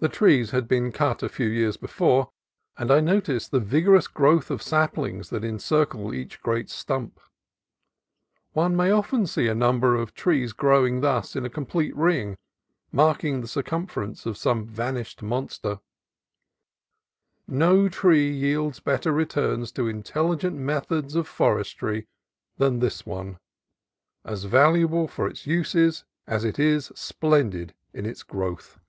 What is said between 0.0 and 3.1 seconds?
The trees had been cut a few years before, and I